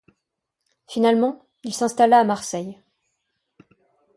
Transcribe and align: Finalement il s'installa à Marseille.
Finalement 0.87 1.45
il 1.63 1.75
s'installa 1.75 2.17
à 2.17 2.23
Marseille. 2.23 2.81